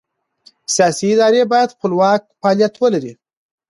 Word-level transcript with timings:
سیاسي 0.75 1.05
ادارې 1.15 1.41
باید 1.53 1.73
خپلواک 1.75 2.21
فعالیت 2.39 2.73
ولري 2.77 3.13